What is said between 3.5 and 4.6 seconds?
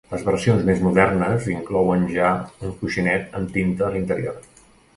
tinta a l'interior.